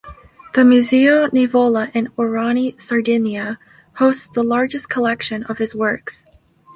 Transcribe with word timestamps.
The 0.55 0.65
Museo 0.65 1.27
Nivola 1.27 1.91
in 1.93 2.07
Orani, 2.17 2.73
Sardinia, 2.81 3.59
hosts 3.97 4.27
the 4.27 4.41
largest 4.41 4.89
collection 4.89 5.43
of 5.43 5.59
his 5.59 5.75
works. 5.75 6.25